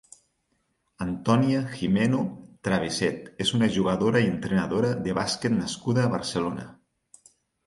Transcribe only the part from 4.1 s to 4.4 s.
i